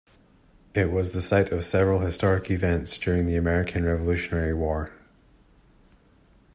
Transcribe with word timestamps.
It 0.73 0.89
was 0.89 1.11
the 1.11 1.21
site 1.21 1.51
of 1.51 1.63
several 1.63 1.99
historic 1.99 2.49
events 2.49 2.97
during 2.97 3.27
the 3.27 3.35
American 3.35 3.85
Revolutionary 3.85 4.51
War. 4.51 4.91